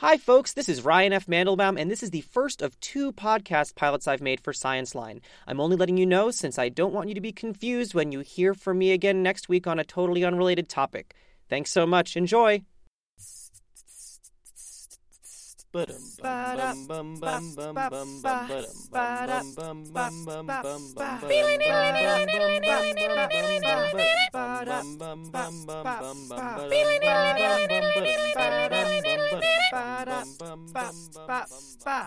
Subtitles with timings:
[0.00, 0.52] Hi, folks.
[0.52, 1.24] This is Ryan F.
[1.24, 5.20] Mandelbaum, and this is the first of two podcast pilots I've made for Scienceline.
[5.46, 8.20] I'm only letting you know since I don't want you to be confused when you
[8.20, 11.14] hear from me again next week on a totally unrelated topic.
[11.48, 12.14] Thanks so much.
[12.14, 12.60] Enjoy.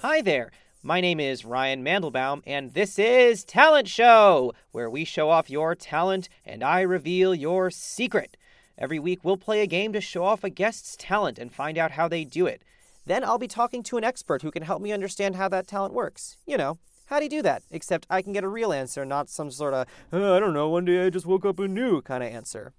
[0.00, 0.50] Hi there.
[0.82, 5.74] My name is Ryan Mandelbaum, and this is Talent Show, where we show off your
[5.74, 8.38] talent and I reveal your secret.
[8.78, 11.90] Every week, we'll play a game to show off a guest's talent and find out
[11.90, 12.62] how they do it.
[13.06, 15.94] Then I'll be talking to an expert who can help me understand how that talent
[15.94, 16.36] works.
[16.46, 17.62] You know, how do you do that?
[17.70, 20.68] Except I can get a real answer, not some sort of, "Uh, I don't know,
[20.68, 22.72] one day I just woke up and knew kind of answer.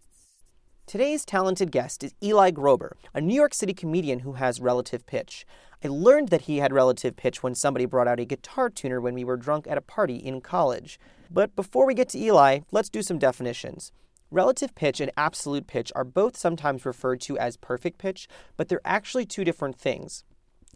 [0.87, 5.45] Today's talented guest is Eli Grober, a New York City comedian who has relative pitch.
[5.83, 9.13] I learned that he had relative pitch when somebody brought out a guitar tuner when
[9.13, 10.99] we were drunk at a party in college.
[11.29, 13.91] But before we get to Eli, let's do some definitions.
[14.31, 18.79] Relative pitch and absolute pitch are both sometimes referred to as perfect pitch, but they're
[18.85, 20.23] actually two different things.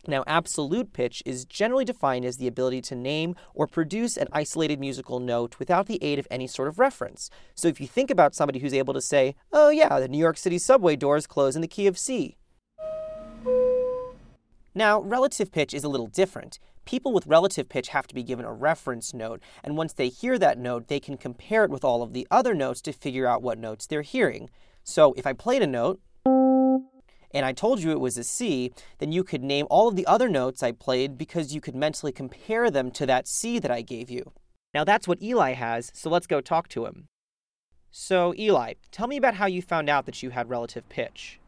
[0.08, 4.78] Now, absolute pitch is generally defined as the ability to name or produce an isolated
[4.78, 7.30] musical note without the aid of any sort of reference.
[7.56, 10.38] So, if you think about somebody who's able to say, oh, yeah, the New York
[10.38, 12.36] City subway doors close in the key of C.
[14.76, 16.60] Now, relative pitch is a little different.
[16.86, 20.38] People with relative pitch have to be given a reference note, and once they hear
[20.38, 23.42] that note, they can compare it with all of the other notes to figure out
[23.42, 24.50] what notes they're hearing.
[24.84, 29.12] So, if I played a note, and I told you it was a C, then
[29.12, 32.72] you could name all of the other notes I played because you could mentally compare
[32.72, 34.32] them to that C that I gave you.
[34.74, 37.08] Now that's what Eli has, so let's go talk to him.
[37.92, 41.40] So, Eli, tell me about how you found out that you had relative pitch.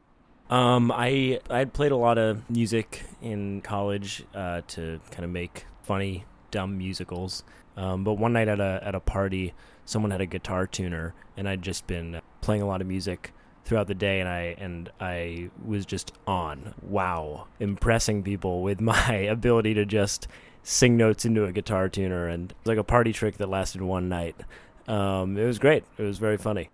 [0.49, 5.29] Um, I I had played a lot of music in college uh, to kind of
[5.29, 7.43] make funny, dumb musicals.
[7.75, 9.53] Um, but one night at a at a party,
[9.85, 13.33] someone had a guitar tuner, and I'd just been playing a lot of music
[13.65, 16.73] throughout the day, and I and I was just on.
[16.81, 20.27] Wow, impressing people with my ability to just
[20.63, 23.81] sing notes into a guitar tuner, and it was like a party trick that lasted
[23.81, 24.35] one night.
[24.87, 25.83] Um, it was great.
[25.97, 26.69] It was very funny.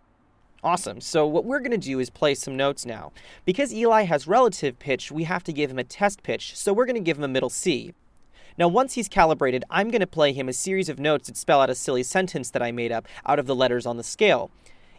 [0.63, 1.01] Awesome.
[1.01, 3.11] So, what we're going to do is play some notes now.
[3.43, 6.85] Because Eli has relative pitch, we have to give him a test pitch, so we're
[6.85, 7.93] going to give him a middle C.
[8.57, 11.59] Now, once he's calibrated, I'm going to play him a series of notes that spell
[11.59, 14.51] out a silly sentence that I made up out of the letters on the scale.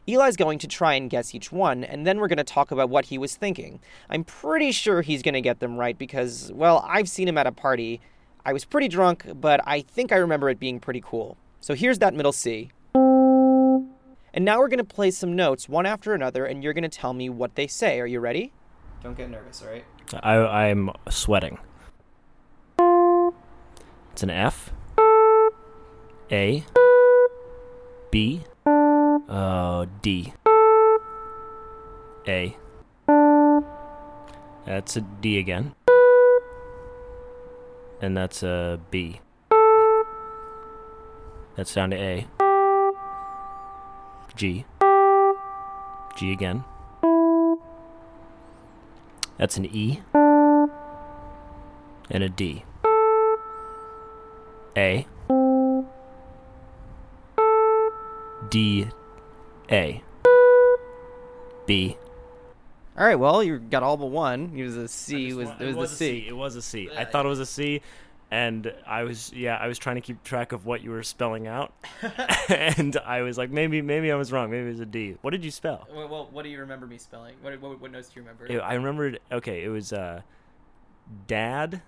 [0.07, 2.91] Eli's going to try and guess each one, and then we're going to talk about
[2.91, 3.81] what he was thinking.
[4.11, 7.47] I'm pretty sure he's going to get them right because, well, I've seen him at
[7.47, 8.03] a party.
[8.45, 11.39] I was pretty drunk, but I think I remember it being pretty cool.
[11.61, 12.71] So here's that middle C.
[14.34, 16.89] And now we're going to play some notes one after another, and you're going to
[16.89, 18.00] tell me what they say.
[18.00, 18.53] Are you ready?
[19.00, 19.84] Don't get nervous, all right?
[20.25, 21.59] I I'm sweating.
[24.11, 24.72] It's an F.
[26.33, 26.65] A.
[28.11, 28.43] B.
[28.67, 30.34] Uh, D.
[32.27, 32.56] A.
[34.66, 35.77] That's a D again.
[38.01, 39.21] And that's a B.
[41.56, 42.27] That's down to A.
[44.37, 44.65] G.
[46.17, 46.65] G again.
[49.39, 50.00] That's an E.
[52.11, 52.65] And a D.
[54.77, 55.06] A.
[58.50, 58.87] D.
[59.71, 60.03] A.
[61.66, 61.97] B.
[62.97, 64.53] All right, well, you got all but one.
[64.55, 65.33] It was a C.
[65.33, 66.25] Was, it was, the a C.
[66.28, 66.89] It was a C.
[66.97, 67.83] I thought it was a C,
[68.34, 69.56] and I was yeah.
[69.56, 71.72] I was trying to keep track of what you were spelling out,
[72.49, 74.50] and I was like, maybe maybe I was wrong.
[74.50, 75.17] Maybe it was a D.
[75.22, 75.87] What did you spell?
[75.95, 77.37] Well, well, what do you remember me spelling?
[77.43, 78.47] What, what, what notes do you remember?
[78.47, 79.21] It- I remembered.
[79.31, 80.22] Okay, it was uh,
[81.28, 81.81] dad.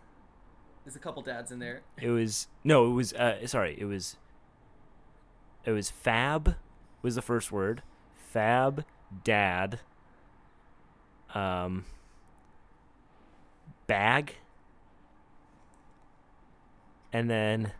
[0.84, 1.83] There's a couple dads in there.
[2.01, 2.87] It was no.
[2.93, 3.45] It was uh.
[3.49, 3.75] Sorry.
[3.77, 4.17] It was.
[5.65, 6.55] It was fab.
[7.03, 7.83] Was the first word.
[8.31, 8.84] Fab.
[9.25, 9.81] Dad.
[11.34, 11.87] Um.
[13.89, 14.37] Bag.
[17.13, 17.73] And then.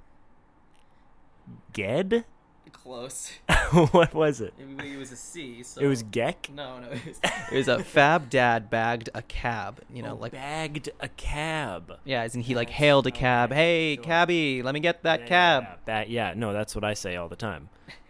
[1.73, 2.25] Ged.
[2.73, 3.32] Close.
[3.90, 4.55] what was it?
[4.58, 5.62] It was a C.
[5.62, 6.50] So It was Geck.
[6.55, 6.88] no, no.
[6.88, 7.20] It was,
[7.52, 9.81] it was a fab dad bagged a cab.
[9.93, 11.99] You know, Oh, like bagged a cab.
[12.05, 13.52] yeah, isn't he like hailed a okay, cab.
[13.52, 14.05] Hey, sure.
[14.05, 15.62] cabbie, let me get that Yeah, cab.
[15.64, 17.69] Yeah, that, yeah, no, that's what I say all the time.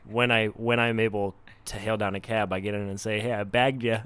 [0.09, 1.35] When I when I'm able
[1.67, 3.99] to hail down a cab, I get in and say, "Hey, I bagged you."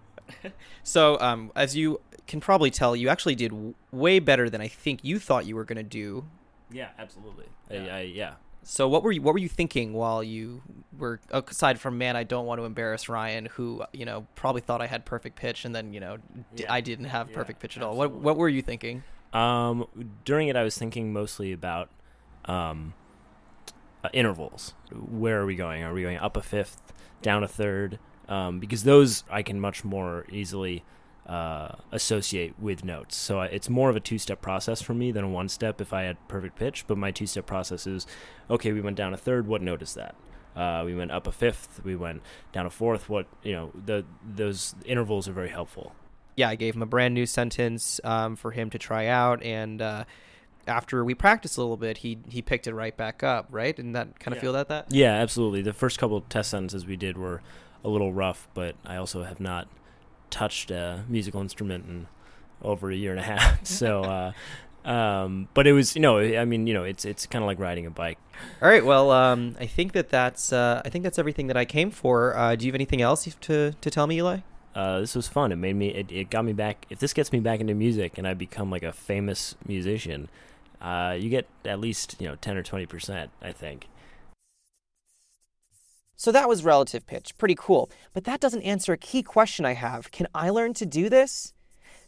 [0.83, 4.69] So, um, as you can probably tell, you actually did w- way better than I
[4.69, 6.25] think you thought you were gonna do.
[6.72, 7.46] Yeah, absolutely.
[7.70, 7.84] Yeah.
[7.84, 10.62] I, I, yeah, So what were you what were you thinking while you
[10.96, 14.81] were aside from man I don't want to embarrass Ryan who you know probably thought
[14.81, 16.19] I had perfect pitch and then you know
[16.56, 16.72] yeah.
[16.72, 18.05] I didn't have yeah, perfect pitch at absolutely.
[18.05, 18.11] all.
[18.11, 19.02] What what were you thinking?
[19.32, 19.87] Um,
[20.25, 21.88] during it I was thinking mostly about
[22.44, 22.94] um,
[24.02, 24.75] uh, intervals.
[24.93, 25.82] Where are we going?
[25.82, 26.93] Are we going up a fifth,
[27.23, 27.99] down a third?
[28.28, 30.84] Um, because those I can much more easily
[31.31, 33.17] uh, associate with notes.
[33.17, 35.93] So it's more of a two step process for me than a one step if
[35.93, 36.85] I had perfect pitch.
[36.88, 38.05] But my two step process is
[38.50, 39.47] okay, we went down a third.
[39.47, 40.17] What note is that?
[40.56, 41.82] Uh, we went up a fifth.
[41.85, 42.23] We went
[42.53, 43.09] down a fourth.
[43.09, 45.94] What you know, the those intervals are very helpful.
[46.35, 49.81] Yeah, I gave him a brand new sentence um, for him to try out, and
[49.81, 50.05] uh,
[50.67, 53.47] after we practiced a little bit, he he picked it right back up.
[53.53, 54.41] Right, and that kind of yeah.
[54.43, 54.87] feel that that.
[54.91, 55.62] Yeah, absolutely.
[55.62, 57.41] The first couple test sentences we did were
[57.85, 59.69] a little rough, but I also have not
[60.31, 62.06] touched a musical instrument in
[62.62, 63.65] over a year and a half.
[63.67, 67.43] so, uh, um, but it was, you know, I mean, you know, it's it's kind
[67.43, 68.19] of like riding a bike.
[68.62, 68.85] All right.
[68.85, 72.37] Well, um, I think that that's uh, I think that's everything that I came for.
[72.37, 74.38] Uh, do you have anything else to to tell me, Eli?
[74.75, 75.53] Uh, this was fun.
[75.53, 75.88] It made me.
[75.88, 76.87] It, it got me back.
[76.91, 80.29] If this gets me back into music and I become like a famous musician,
[80.81, 83.31] uh, you get at least you know ten or twenty percent.
[83.43, 83.88] I think.
[86.20, 87.38] So that was relative pitch.
[87.38, 87.90] Pretty cool.
[88.12, 90.11] But that doesn't answer a key question I have.
[90.11, 91.55] Can I learn to do this?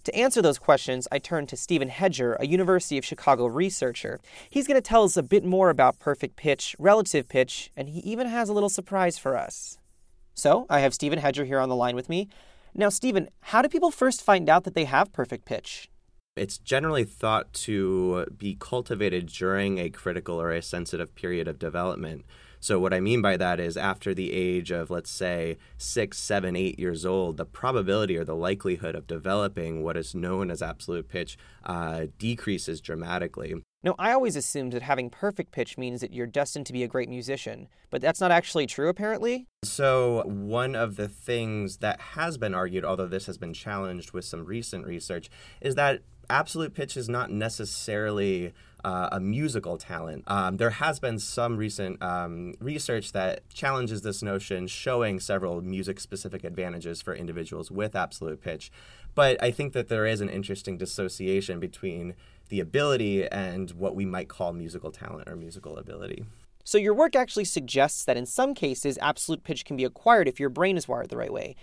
[0.05, 4.21] To answer those questions, I turned to Stephen Hedger, a University of Chicago researcher.
[4.51, 8.01] He's going to tell us a bit more about perfect pitch, relative pitch, and he
[8.01, 9.79] even has a little surprise for us.
[10.35, 12.29] So, I have Stephen Hedger here on the line with me.
[12.75, 15.89] Now, Stephen, how do people first find out that they have perfect pitch?
[16.35, 22.25] It's generally thought to be cultivated during a critical or a sensitive period of development.
[22.59, 26.57] So, what I mean by that is after the age of, let's say, six, seven,
[26.57, 31.07] eight years old, the probability or the likelihood of developing what is known as absolute
[31.07, 33.57] pitch uh, decreases dramatically.
[33.85, 36.89] Now, I always assumed that having perfect pitch means that you're destined to be a
[36.89, 39.49] great musician, but that's not actually true, apparently.
[39.65, 44.25] So, one of the things that has been argued, although this has been challenged with
[44.25, 45.31] some recent research,
[45.61, 48.53] is that absolute pitch is not necessarily
[48.85, 50.25] uh, a musical talent.
[50.27, 56.01] Um, there has been some recent um, research that challenges this notion, showing several music
[56.01, 58.71] specific advantages for individuals with absolute pitch.
[59.15, 62.15] But I think that there is an interesting dissociation between
[62.53, 66.23] the ability and what we might call musical talent or musical ability.
[66.65, 70.39] So, your work actually suggests that in some cases, absolute pitch can be acquired if
[70.39, 71.57] your brain is wired the right way.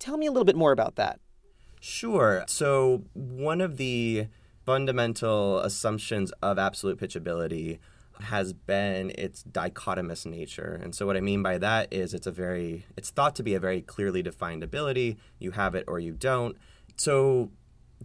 [0.00, 1.20] Tell me a little bit more about that.
[1.80, 2.44] Sure.
[2.48, 4.26] So, one of the
[4.64, 7.78] fundamental assumptions of absolute pitchability
[8.20, 10.80] has been its dichotomous nature.
[10.82, 13.54] And so what I mean by that is it's a very it's thought to be
[13.54, 15.18] a very clearly defined ability.
[15.38, 16.56] You have it or you don't.
[16.96, 17.52] So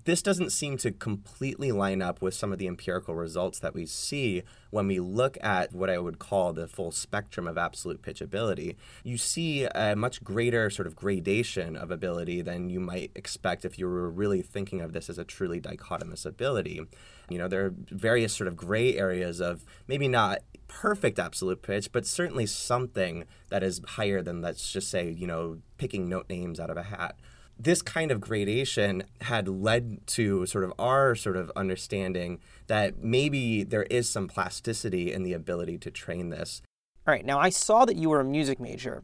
[0.03, 3.85] this doesn't seem to completely line up with some of the empirical results that we
[3.85, 8.21] see when we look at what I would call the full spectrum of absolute pitch
[8.21, 8.77] ability.
[9.03, 13.77] You see a much greater sort of gradation of ability than you might expect if
[13.77, 16.81] you were really thinking of this as a truly dichotomous ability.
[17.29, 21.91] You know, there are various sort of gray areas of maybe not perfect absolute pitch,
[21.91, 26.59] but certainly something that is higher than, let's just say, you know, picking note names
[26.59, 27.15] out of a hat
[27.63, 33.63] this kind of gradation had led to sort of our sort of understanding that maybe
[33.63, 36.61] there is some plasticity in the ability to train this.
[37.07, 39.03] All right, now I saw that you were a music major.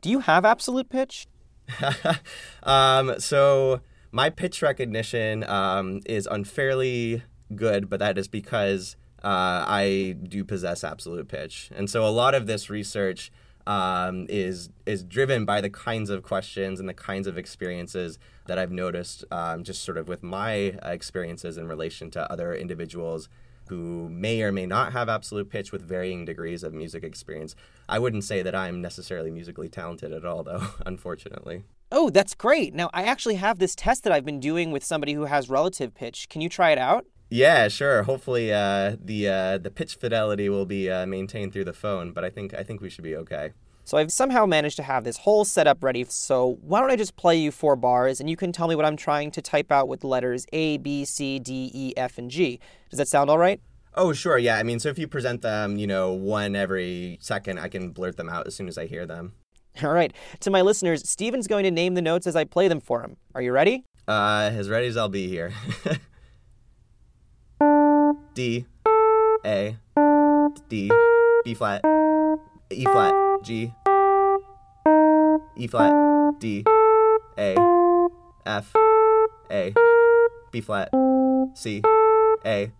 [0.00, 1.26] Do you have absolute pitch?
[2.62, 7.22] um, so my pitch recognition um, is unfairly
[7.54, 11.70] good, but that is because uh, I do possess absolute pitch.
[11.74, 13.30] And so a lot of this research
[13.68, 18.58] um, is is driven by the kinds of questions and the kinds of experiences that
[18.58, 23.28] I've noticed, um, just sort of with my experiences in relation to other individuals
[23.68, 27.54] who may or may not have absolute pitch with varying degrees of music experience.
[27.86, 31.64] I wouldn't say that I'm necessarily musically talented at all, though, unfortunately.
[31.92, 32.74] Oh, that's great.
[32.74, 35.94] Now, I actually have this test that I've been doing with somebody who has relative
[35.94, 36.30] pitch.
[36.30, 37.04] Can you try it out?
[37.30, 38.04] Yeah, sure.
[38.04, 42.24] Hopefully, uh, the uh, the pitch fidelity will be uh, maintained through the phone, but
[42.24, 43.52] I think I think we should be okay.
[43.84, 46.04] So I've somehow managed to have this whole setup ready.
[46.08, 48.84] So why don't I just play you four bars, and you can tell me what
[48.84, 52.30] I'm trying to type out with the letters A, B, C, D, E, F, and
[52.30, 52.60] G.
[52.90, 53.60] Does that sound all right?
[53.94, 54.38] Oh, sure.
[54.38, 54.58] Yeah.
[54.58, 58.16] I mean, so if you present them, you know, one every second, I can blurt
[58.16, 59.32] them out as soon as I hear them.
[59.82, 60.12] All right.
[60.40, 63.16] To my listeners, Stephen's going to name the notes as I play them for him.
[63.34, 63.84] Are you ready?
[64.06, 65.52] Uh, as ready as I'll be here.
[68.38, 68.66] D,
[69.44, 69.76] A,
[70.68, 70.88] D,
[71.44, 71.82] B flat,
[72.70, 73.72] E flat, G,
[75.56, 76.64] E flat, D,
[77.36, 77.56] A,
[78.46, 78.72] F,
[79.50, 79.74] A,
[80.52, 80.88] B flat,
[81.54, 81.82] C,
[82.46, 82.70] A,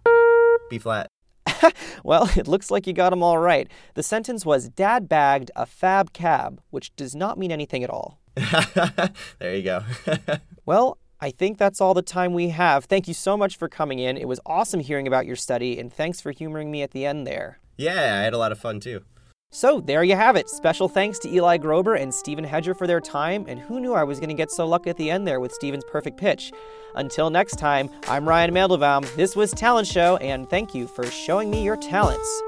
[0.70, 1.08] B flat.
[2.04, 3.68] well, it looks like you got them all right.
[3.94, 8.20] The sentence was Dad bagged a fab cab, which does not mean anything at all.
[8.36, 9.82] there you go.
[10.66, 12.84] well, I think that's all the time we have.
[12.84, 14.16] Thank you so much for coming in.
[14.16, 17.26] It was awesome hearing about your study, and thanks for humoring me at the end
[17.26, 17.58] there.
[17.76, 19.02] Yeah, I had a lot of fun too.
[19.50, 20.48] So there you have it.
[20.48, 24.04] Special thanks to Eli Grober and Stephen Hedger for their time, and who knew I
[24.04, 26.52] was going to get so lucky at the end there with Stephen's perfect pitch.
[26.94, 29.12] Until next time, I'm Ryan Mandelbaum.
[29.16, 32.42] This was Talent Show, and thank you for showing me your talents.